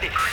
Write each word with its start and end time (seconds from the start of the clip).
Copy. 0.00 0.29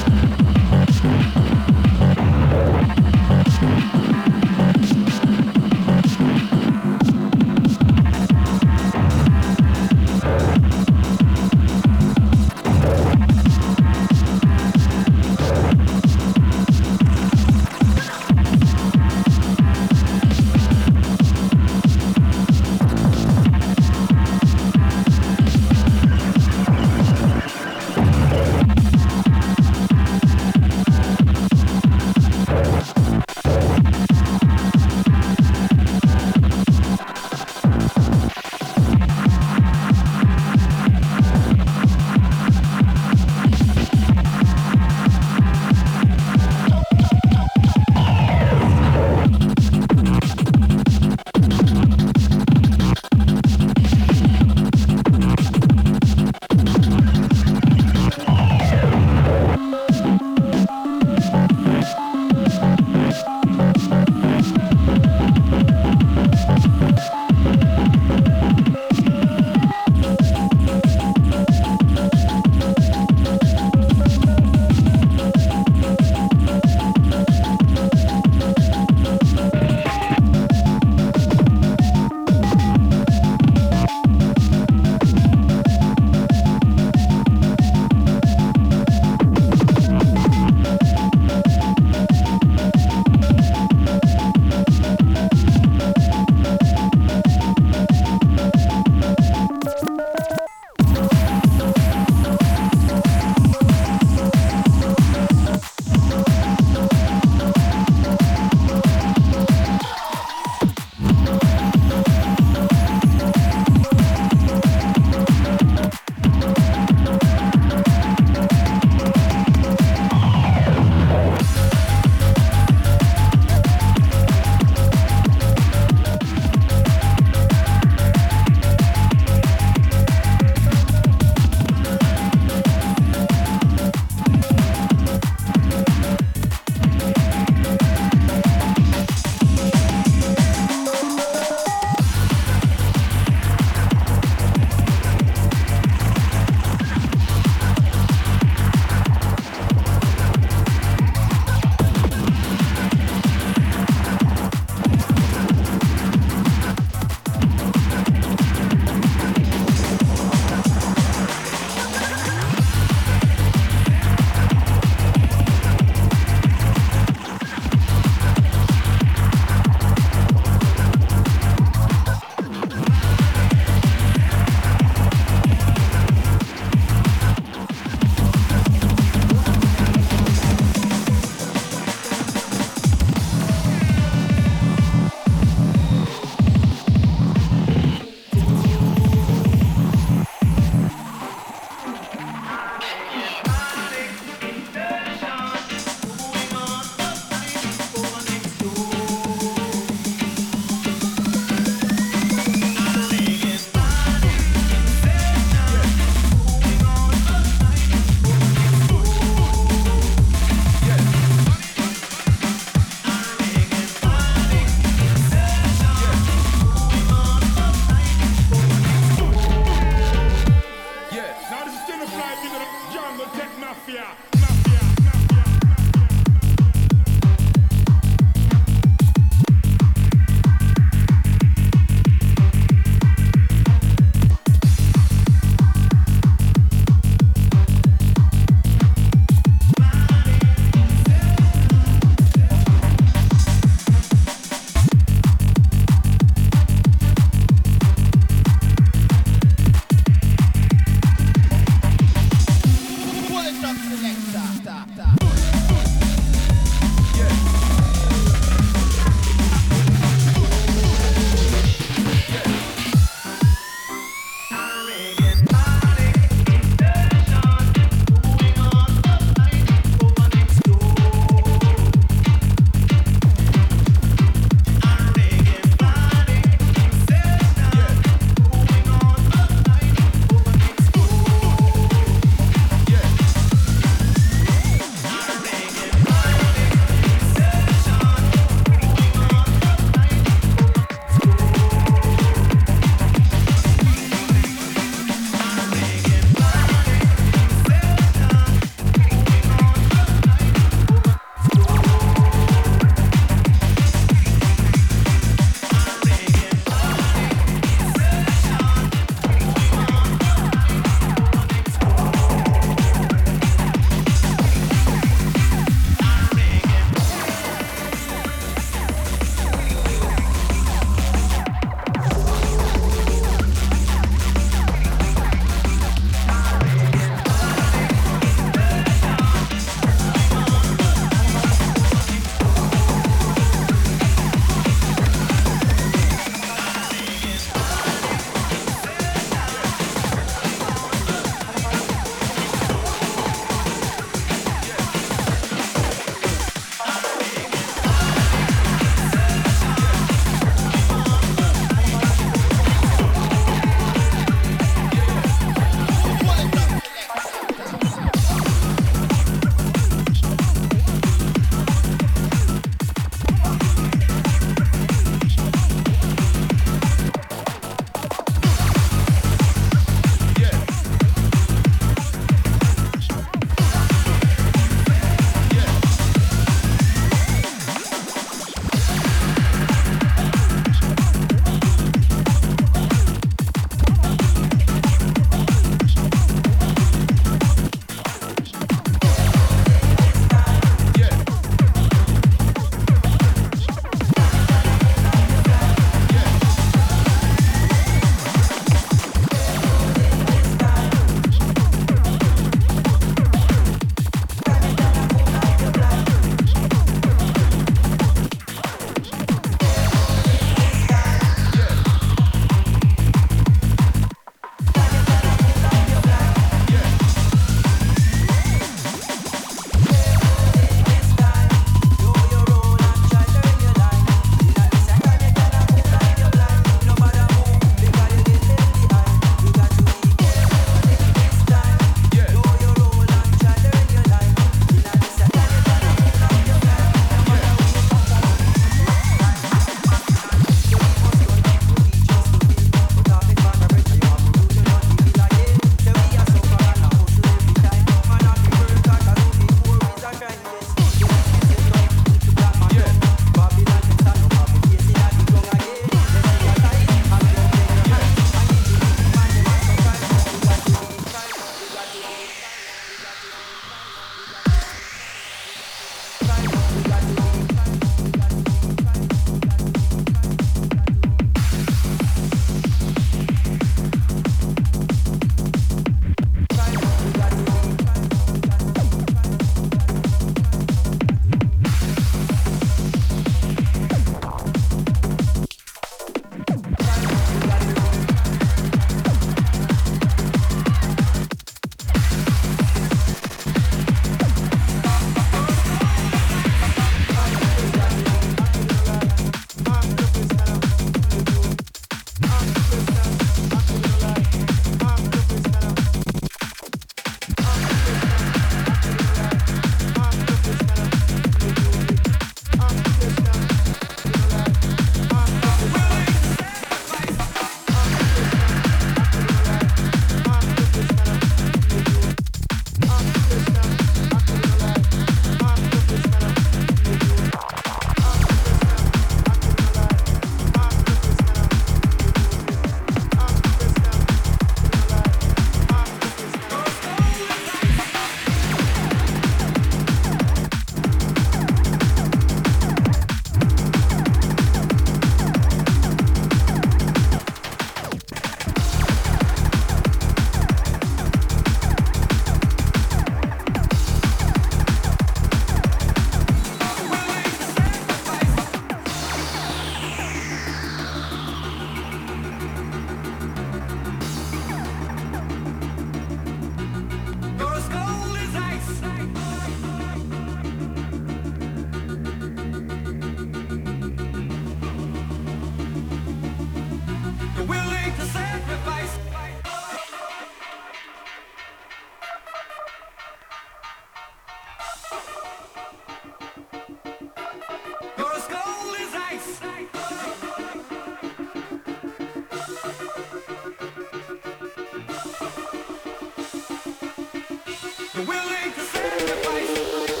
willing 597.95 598.53
to 598.53 598.61
sacrifice. 598.61 600.00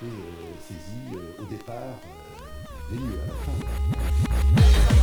été 0.00 0.10
euh, 0.12 0.54
saisie 0.66 1.16
euh, 1.16 1.42
au 1.42 1.46
départ 1.46 1.74
euh, 1.76 2.90
des 2.90 2.98
lieux, 2.98 3.20
à 3.20 3.26
la 3.26 3.34
fin. 4.92 4.97